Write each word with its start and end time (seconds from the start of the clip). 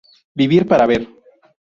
¡Vivir 0.39 0.63
para 0.67 0.87
ver! 0.87 1.03